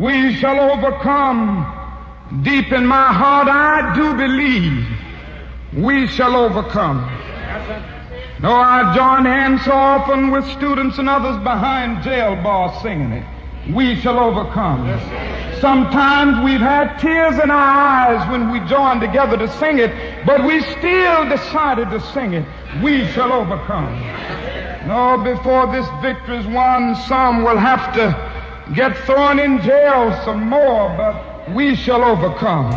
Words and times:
We 0.00 0.34
shall 0.36 0.58
overcome. 0.58 2.40
Deep 2.42 2.72
in 2.72 2.86
my 2.86 3.12
heart, 3.12 3.48
I 3.48 3.94
do 3.94 4.14
believe 4.14 4.86
we 5.74 6.06
shall 6.06 6.36
overcome. 6.36 7.04
Though 8.40 8.56
I 8.56 8.94
join 8.96 9.26
hands 9.26 9.62
so 9.66 9.72
often 9.72 10.30
with 10.30 10.46
students 10.52 10.96
and 10.96 11.06
others 11.06 11.36
behind 11.44 12.02
jail 12.02 12.34
bars 12.42 12.80
singing 12.80 13.12
it, 13.12 13.26
we 13.74 13.94
shall 14.00 14.18
overcome. 14.18 14.88
Sometimes 15.60 16.42
we've 16.46 16.62
had 16.62 16.96
tears 16.96 17.38
in 17.38 17.50
our 17.50 17.58
eyes 17.60 18.30
when 18.30 18.50
we 18.50 18.60
joined 18.70 19.02
together 19.02 19.36
to 19.36 19.48
sing 19.58 19.80
it, 19.80 20.24
but 20.24 20.42
we 20.46 20.62
still 20.62 21.28
decided 21.28 21.90
to 21.90 22.00
sing 22.14 22.32
it. 22.32 22.46
We 22.82 23.06
shall 23.08 23.34
overcome. 23.34 24.00
No, 24.88 25.18
before 25.22 25.70
this 25.70 25.86
victory 26.00 26.38
is 26.38 26.46
won, 26.46 26.96
some 27.06 27.44
will 27.44 27.58
have 27.58 27.92
to 27.96 28.29
get 28.74 28.96
thrown 28.98 29.38
in 29.38 29.60
jail 29.62 30.12
some 30.24 30.48
more, 30.48 30.94
but 30.96 31.50
we 31.54 31.74
shall 31.74 32.04
overcome. 32.04 32.70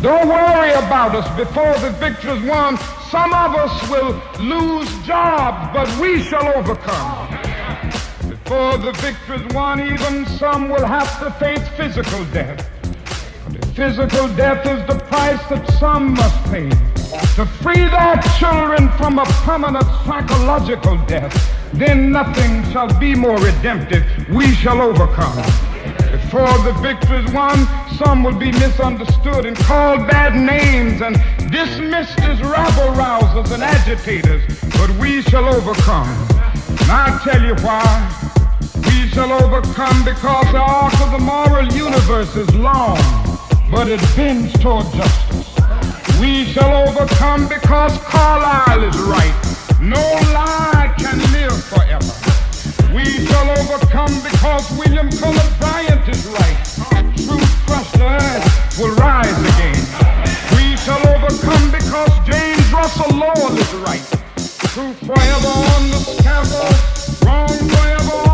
Don't 0.00 0.28
worry 0.28 0.72
about 0.72 1.14
us 1.16 1.28
before 1.36 1.76
the 1.78 1.90
victory 1.98 2.38
is 2.38 2.44
won. 2.44 2.76
Some 3.10 3.32
of 3.32 3.54
us 3.54 3.90
will 3.90 4.22
lose 4.38 4.88
jobs, 5.06 5.70
but 5.74 5.88
we 6.00 6.22
shall 6.22 6.46
overcome. 6.54 7.28
Before 8.28 8.78
the 8.78 8.92
victory 8.98 9.38
is 9.38 9.54
won, 9.54 9.80
even 9.80 10.24
some 10.26 10.68
will 10.68 10.86
have 10.86 11.18
to 11.20 11.30
face 11.32 11.66
physical 11.76 12.24
death. 12.26 12.68
But 13.48 13.64
physical 13.66 14.28
death 14.36 14.64
is 14.66 14.86
the 14.86 15.02
price 15.06 15.44
that 15.48 15.68
some 15.80 16.14
must 16.14 16.44
pay 16.44 16.70
to 17.36 17.46
free 17.62 17.88
their 17.88 18.20
children 18.38 18.90
from 18.92 19.18
a 19.18 19.24
permanent 19.44 19.84
psychological 20.04 20.96
death. 21.06 21.32
Then 21.72 22.10
nothing 22.12 22.64
shall 22.72 22.92
be 22.98 23.14
more 23.14 23.36
redemptive. 23.38 24.04
We 24.28 24.54
shall 24.54 24.80
overcome. 24.80 25.36
Before 26.10 26.58
the 26.64 26.72
victory 26.82 27.24
is 27.24 27.32
won, 27.32 27.66
some 27.96 28.22
will 28.22 28.38
be 28.38 28.52
misunderstood 28.52 29.46
and 29.46 29.56
called 29.56 30.06
bad 30.08 30.34
names 30.34 31.00
and 31.00 31.16
dismissed 31.50 32.18
as 32.20 32.40
rabble 32.42 32.94
rousers 32.94 33.52
and 33.52 33.62
agitators, 33.62 34.42
but 34.72 34.90
we 34.98 35.22
shall 35.22 35.46
overcome. 35.46 36.08
And 36.68 36.90
I 36.90 37.20
tell 37.24 37.42
you 37.42 37.54
why. 37.64 38.24
We 38.86 39.08
shall 39.08 39.32
overcome 39.32 40.04
because 40.04 40.50
the 40.52 40.58
arc 40.58 41.00
of 41.00 41.12
the 41.12 41.18
moral 41.18 41.66
universe 41.72 42.36
is 42.36 42.52
long, 42.54 42.98
but 43.70 43.88
it 43.88 44.00
bends 44.16 44.52
toward 44.60 44.86
justice. 44.92 45.57
We 46.20 46.46
shall 46.46 46.88
overcome 46.88 47.46
because 47.48 47.96
Carlyle 47.98 48.82
is 48.82 48.98
right. 48.98 49.34
No 49.80 50.02
lie 50.34 50.92
can 50.98 51.18
live 51.30 51.62
forever. 51.64 52.12
We 52.92 53.04
shall 53.26 53.48
overcome 53.50 54.12
because 54.22 54.68
William 54.76 55.10
Cullen 55.10 55.52
Bryant 55.60 56.08
is 56.08 56.26
right. 56.26 56.58
Truth 57.14 57.92
the 57.92 58.18
earth 58.18 58.78
will 58.80 58.96
rise 58.96 59.38
again. 59.54 59.78
We 60.56 60.76
shall 60.78 61.06
overcome 61.06 61.70
because 61.70 62.10
James 62.26 62.72
Russell 62.72 63.16
Lowell 63.16 63.56
is 63.56 63.74
right. 63.74 64.02
Truth 64.74 64.98
forever 65.06 65.54
on 65.74 65.90
the 65.90 66.00
scaffold, 66.18 67.24
wrong 67.24 67.48
forever 67.70 68.27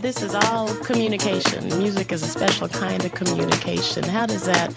this 0.00 0.22
is 0.22 0.34
all 0.34 0.66
communication. 0.76 1.68
Music 1.78 2.10
is 2.10 2.22
a 2.22 2.26
special 2.26 2.68
kind 2.68 3.04
of 3.04 3.12
communication. 3.12 4.02
How 4.02 4.26
does 4.26 4.44
that 4.46 4.74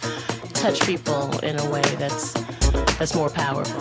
touch 0.53 0.81
people 0.85 1.39
in 1.39 1.57
a 1.59 1.69
way 1.69 1.81
that's 1.97 2.33
that's 2.97 3.15
more 3.15 3.29
powerful? 3.29 3.79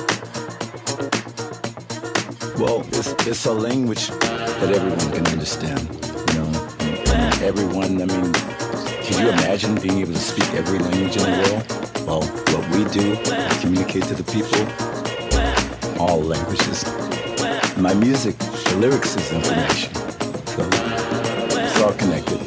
Well, 2.59 2.81
it's, 2.93 3.13
it's 3.27 3.45
a 3.47 3.53
language 3.53 4.09
that 4.09 4.71
everyone 4.71 5.13
can 5.13 5.27
understand. 5.27 5.81
You 6.31 6.39
know, 6.39 6.51
everyone. 7.43 8.01
I 8.01 8.07
mean, 8.07 8.33
can 9.03 9.21
you 9.21 9.33
imagine 9.33 9.75
being 9.75 9.99
able 9.99 10.13
to 10.13 10.19
speak 10.19 10.49
every 10.55 10.79
language 10.79 11.17
in 11.17 11.23
the 11.25 11.37
world? 11.43 12.07
Well, 12.07 12.23
what 12.55 12.65
we 12.71 12.85
do, 12.91 13.17
communicate 13.61 14.05
to 14.05 14.15
the 14.15 14.25
people, 14.33 14.63
all 16.01 16.21
languages. 16.21 16.85
My 17.77 17.95
music, 17.95 18.39
the 18.39 18.77
lyrics 18.79 19.17
is 19.17 19.33
information. 19.33 19.95
So 20.47 20.82
all 21.83 21.93
connected. 21.95 22.39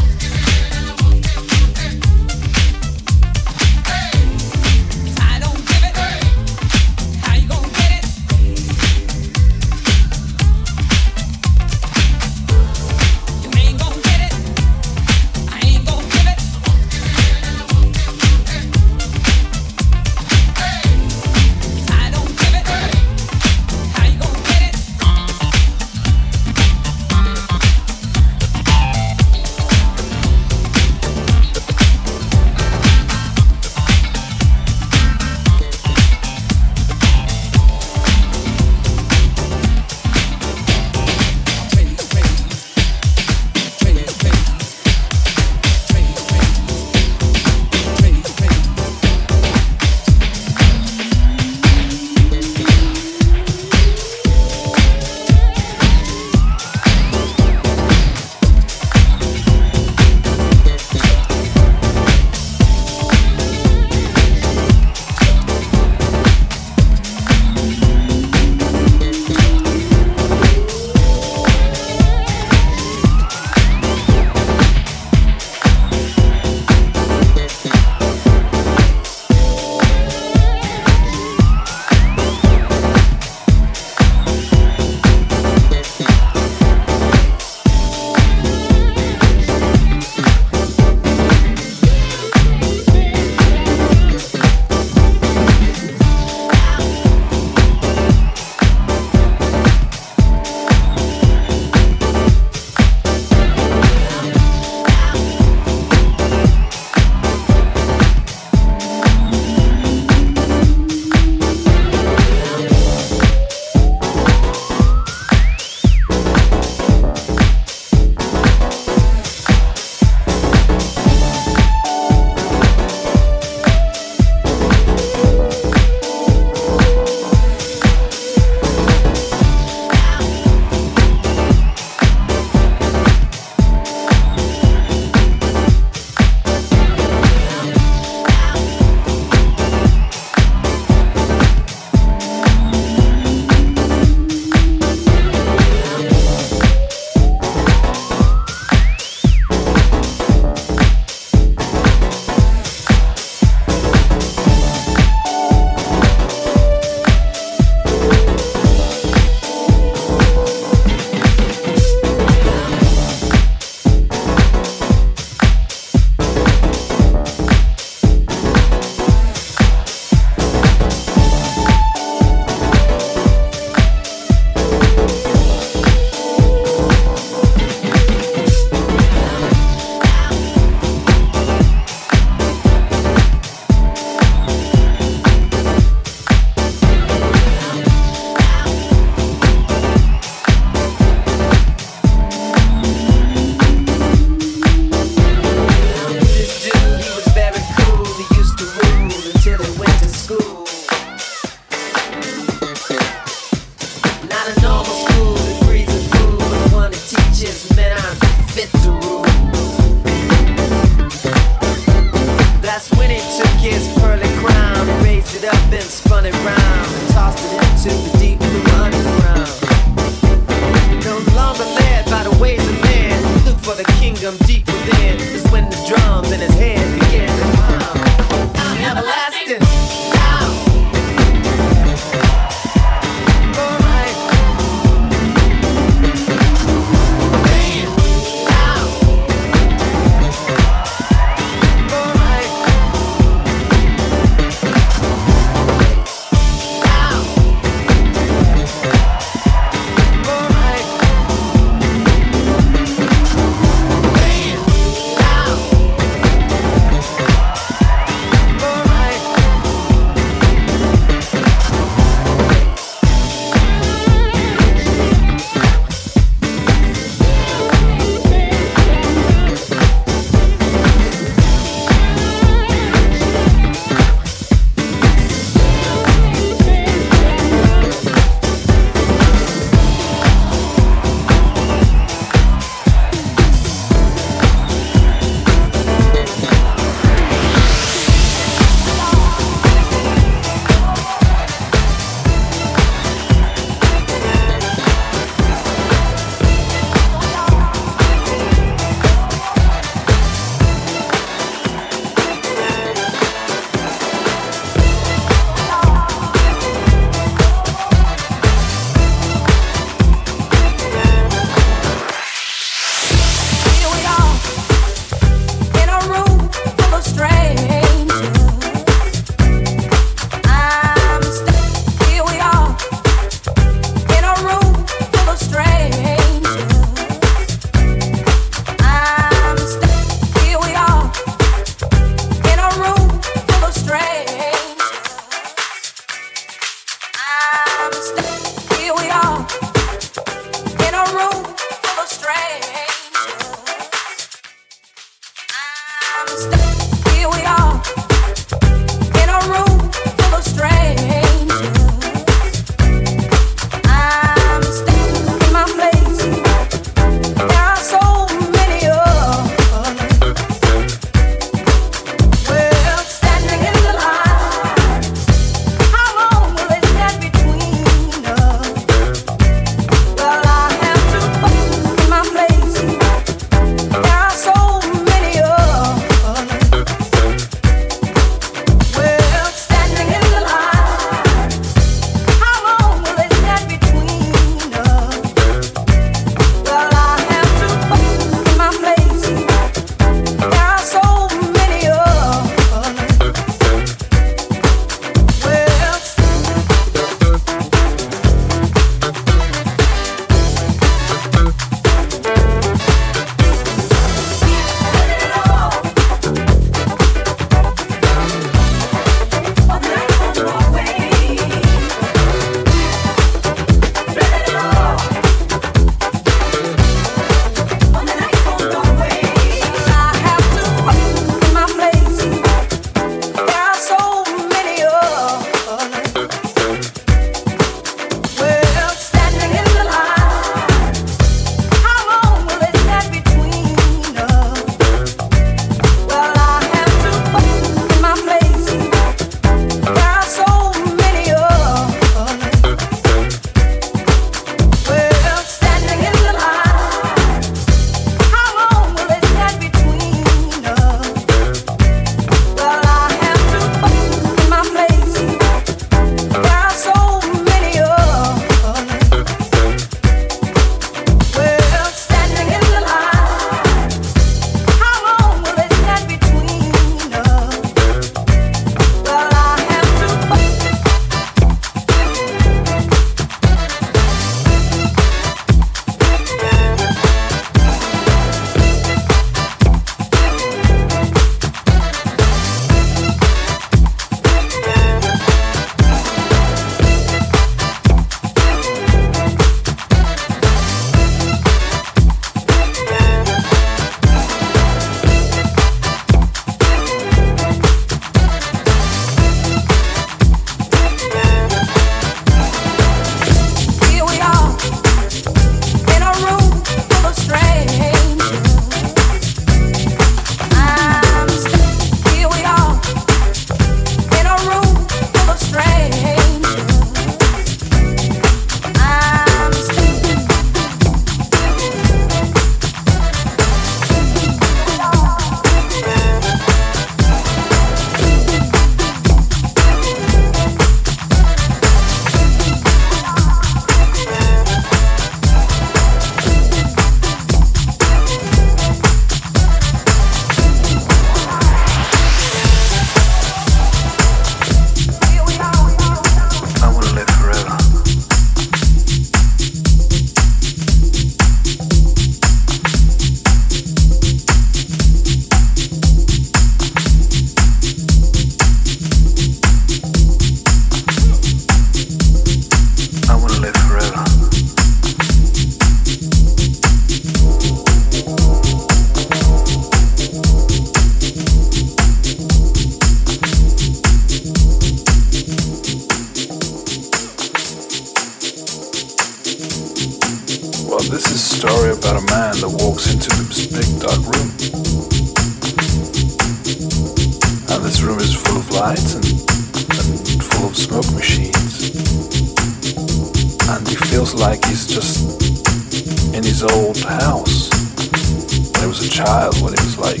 like 599.78 600.00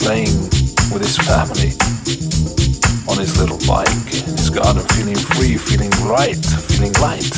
playing 0.00 0.34
with 0.90 1.02
his 1.02 1.16
family 1.18 1.70
on 3.06 3.18
his 3.18 3.38
little 3.38 3.58
bike 3.66 3.88
in 4.10 4.34
his 4.36 4.50
garden, 4.50 4.82
feeling 4.94 5.16
free, 5.16 5.56
feeling 5.56 5.90
right, 6.02 6.34
feeling 6.70 6.92
light, 6.94 7.30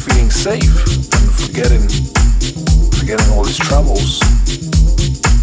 feeling 0.00 0.30
safe, 0.30 0.76
and 1.12 1.28
forgetting, 1.36 1.84
forgetting 2.96 3.28
all 3.32 3.44
his 3.44 3.58
troubles, 3.58 4.20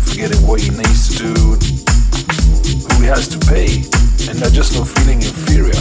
forgetting 0.05 0.41
what 0.47 0.59
he 0.59 0.69
needs 0.69 1.09
to 1.09 1.23
do, 1.23 1.33
who 2.89 3.01
he 3.01 3.07
has 3.07 3.27
to 3.27 3.37
pay, 3.45 3.83
and 4.29 4.39
not 4.39 4.51
just 4.51 4.73
not 4.75 4.87
feeling 4.87 5.21
inferior, 5.21 5.73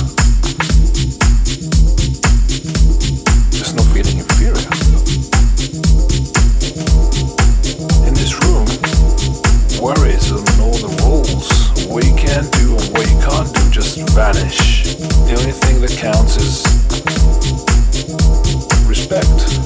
just 3.50 3.76
not 3.76 3.86
feeling 3.94 4.18
inferior. 4.18 4.32
vanish. 14.14 14.82
The 14.94 15.36
only 15.38 15.52
thing 15.52 15.80
that 15.80 15.90
counts 15.98 16.36
is 16.36 16.62
respect. 18.86 19.61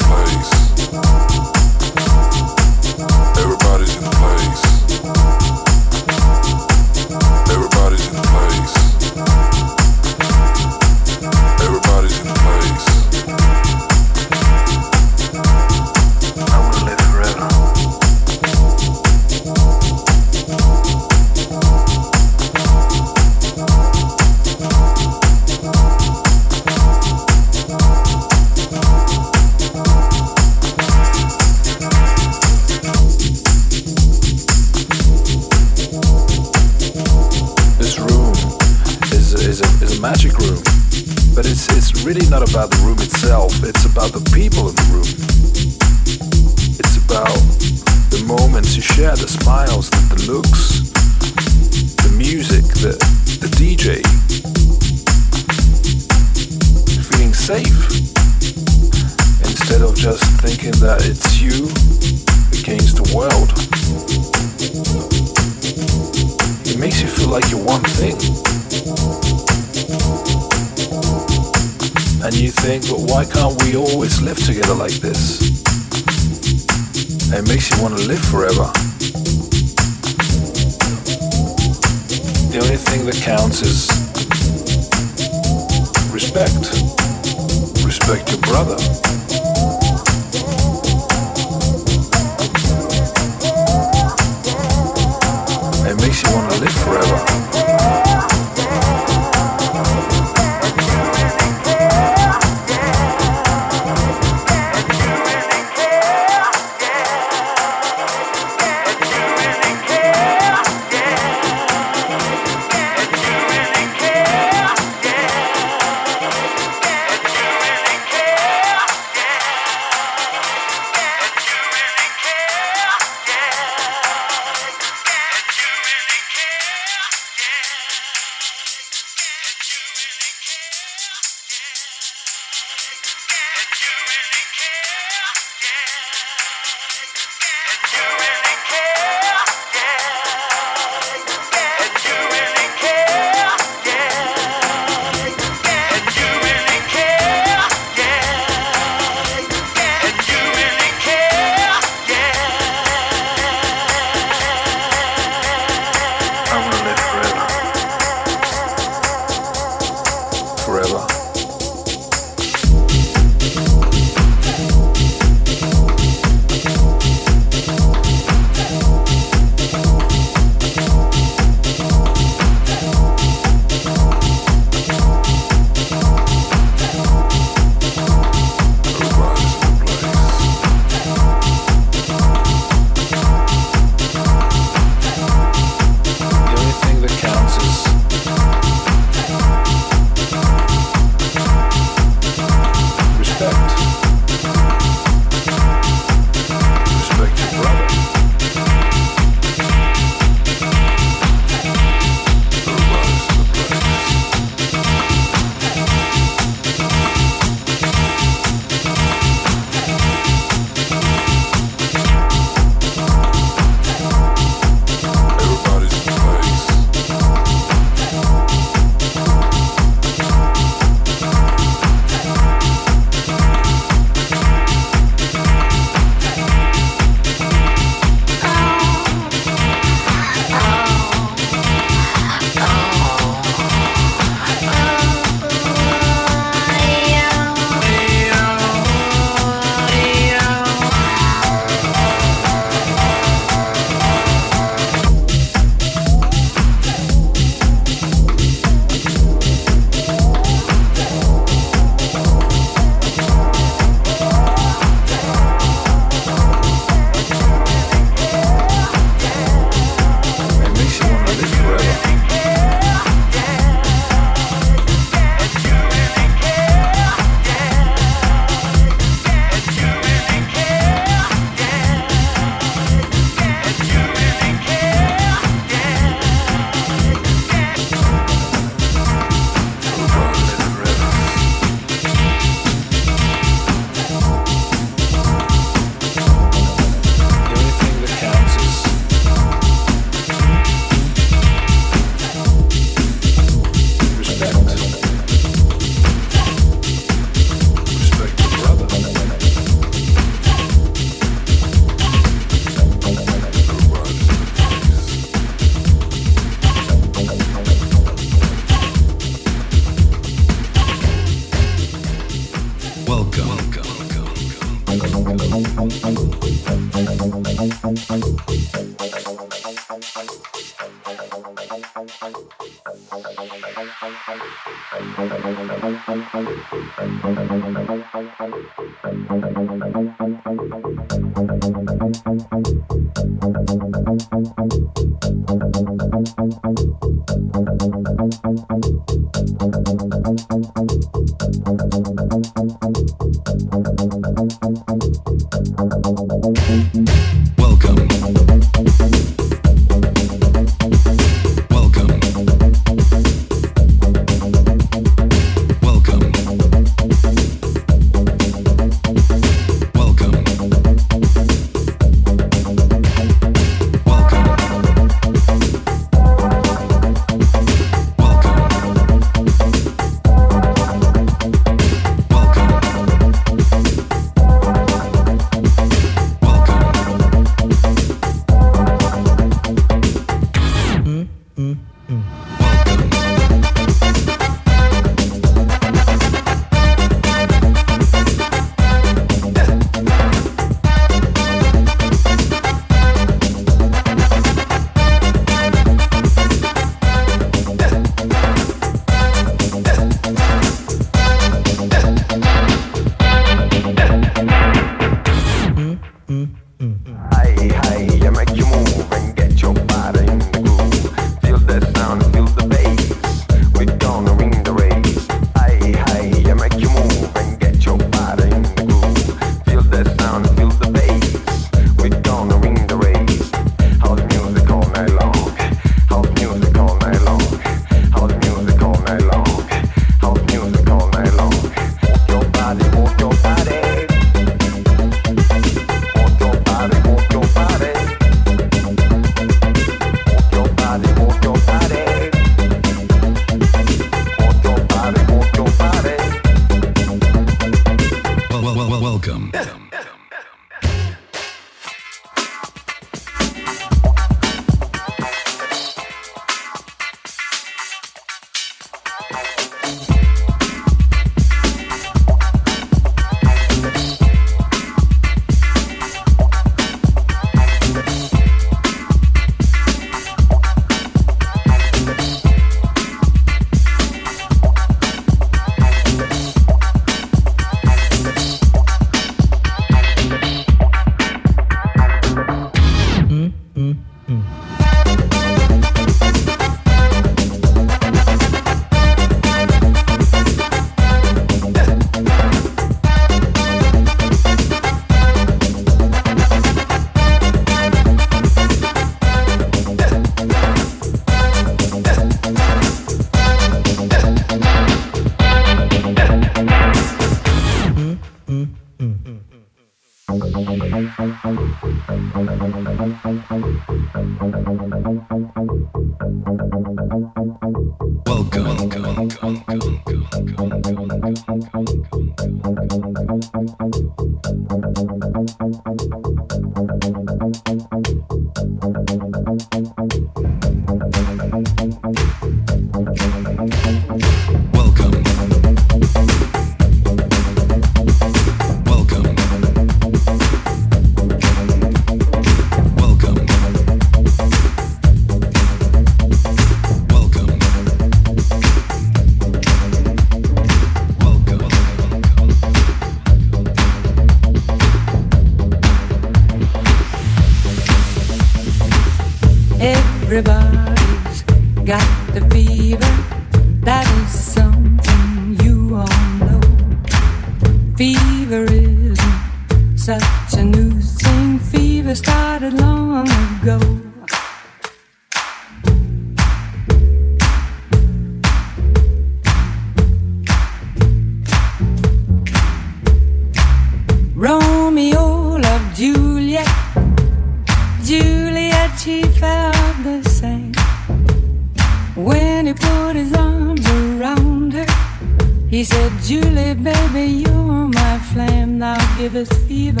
nervous 599.34 599.66
fever. 599.66 600.00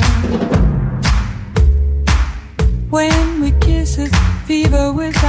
When 2.90 3.40
we 3.40 3.50
kiss, 3.60 3.98
it's 3.98 4.16
fever 4.46 4.92
with 4.92 5.23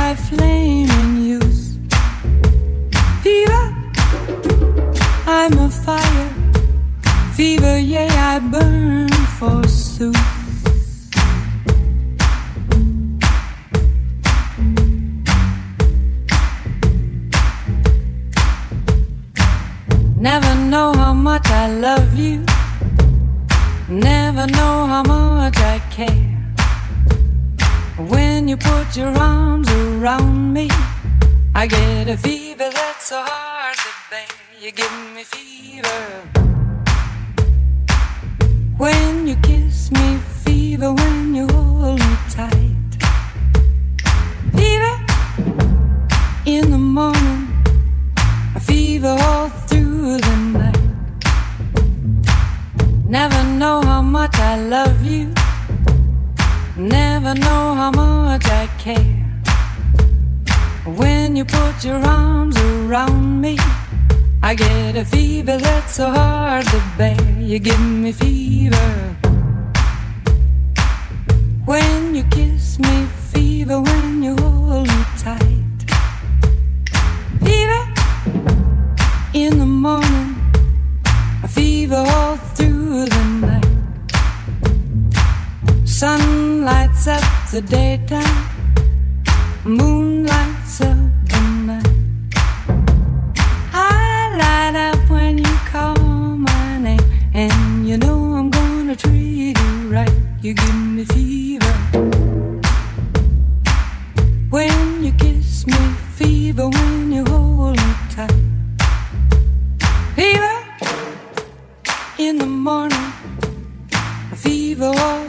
a 114.77 114.91
fever 114.91 115.24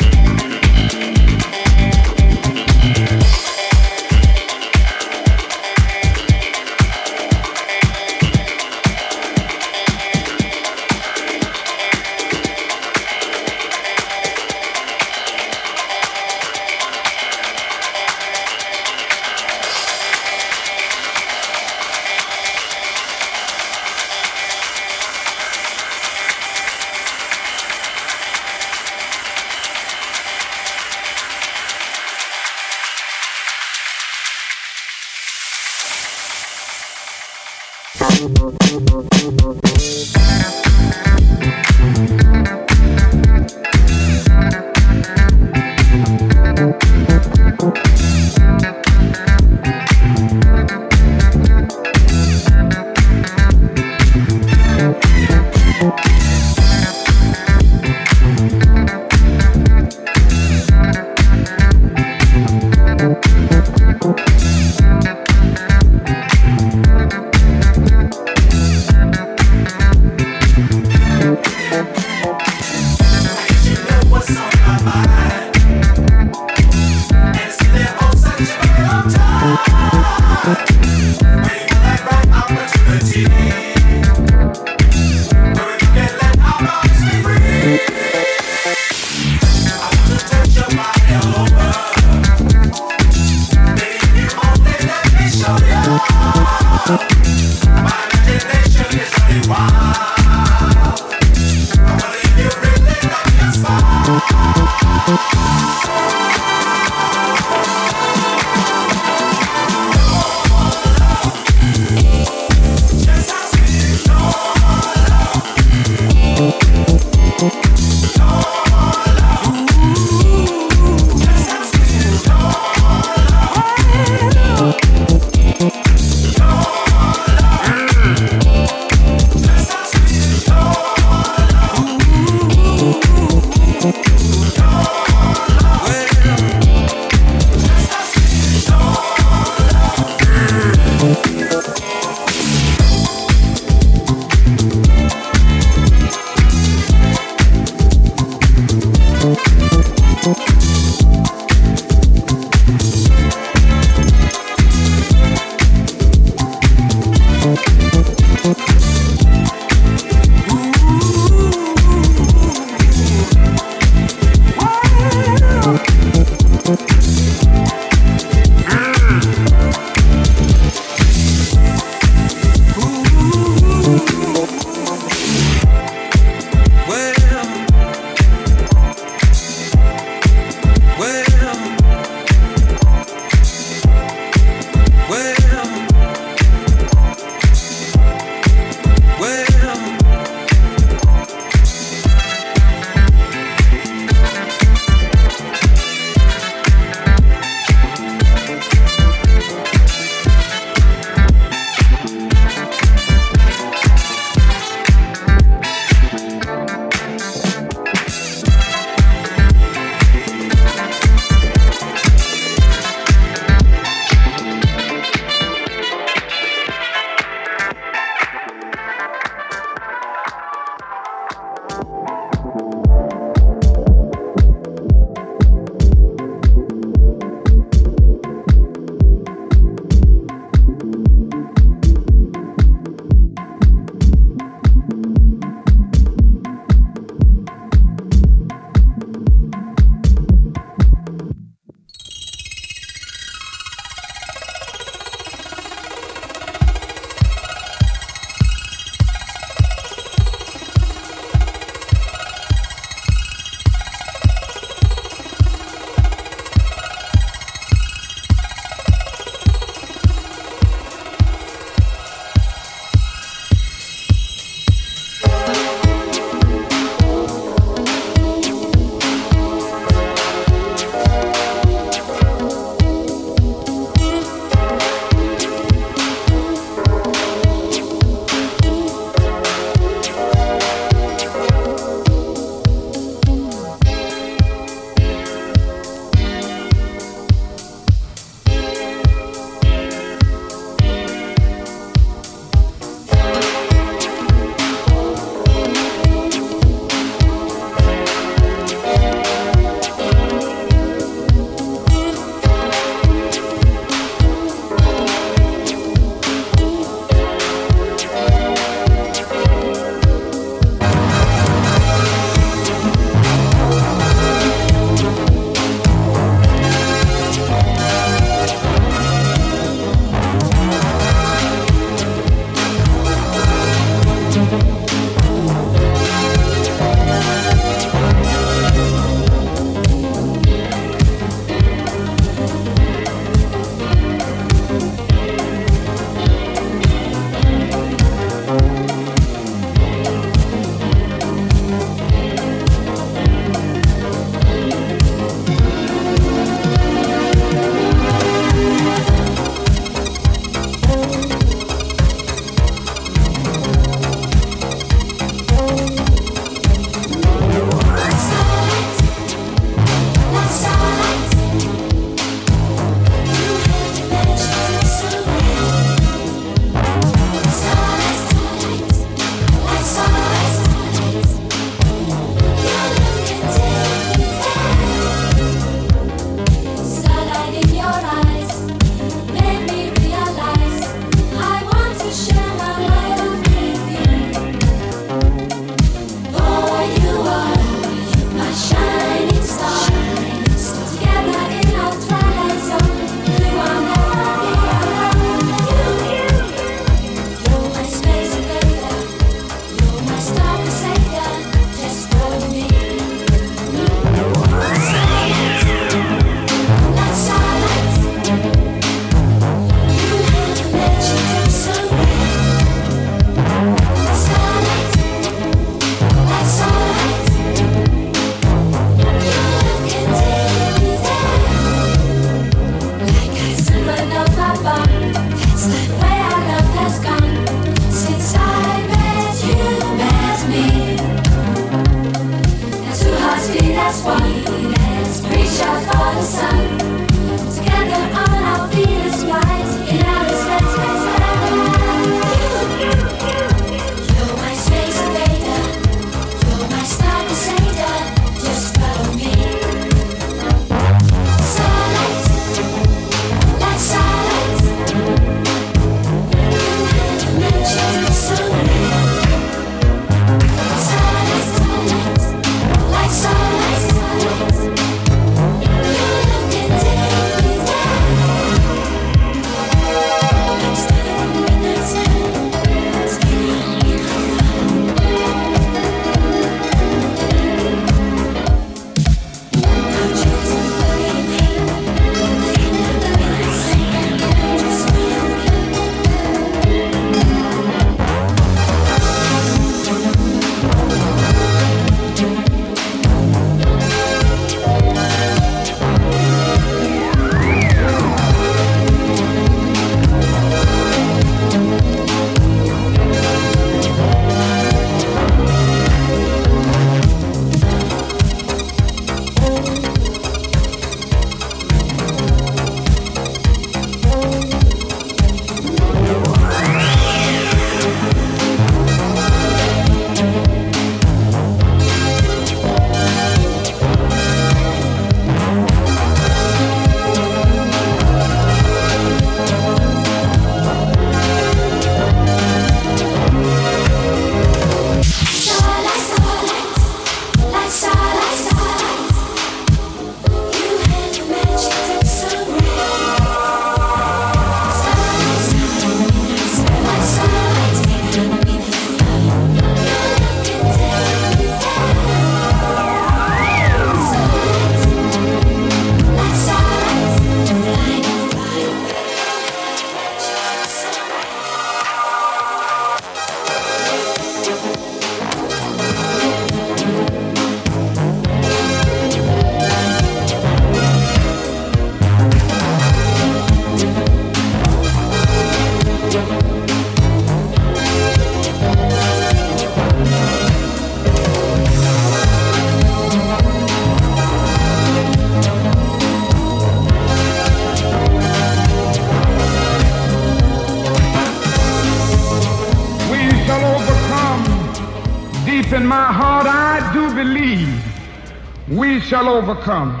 overcome. 599.68 600.00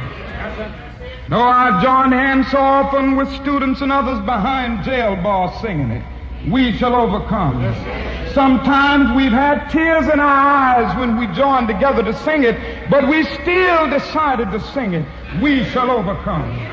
Though 1.28 1.42
I 1.42 1.82
join 1.82 2.12
hands 2.12 2.50
so 2.50 2.58
often 2.58 3.16
with 3.16 3.28
students 3.34 3.80
and 3.80 3.90
others 3.90 4.20
behind 4.20 4.84
jail 4.84 5.16
bars 5.16 5.60
singing 5.60 5.90
it, 5.90 6.04
we 6.48 6.76
shall 6.78 6.94
overcome. 6.94 7.74
Sometimes 8.32 9.16
we've 9.16 9.32
had 9.32 9.68
tears 9.70 10.04
in 10.04 10.20
our 10.20 10.26
eyes 10.26 10.96
when 10.98 11.18
we 11.18 11.26
joined 11.34 11.66
together 11.66 12.04
to 12.04 12.12
sing 12.22 12.44
it, 12.44 12.88
but 12.90 13.08
we 13.08 13.24
still 13.24 13.90
decided 13.90 14.52
to 14.52 14.60
sing 14.72 14.94
it. 14.94 15.04
We 15.42 15.64
shall 15.64 15.90
overcome. 15.90 16.65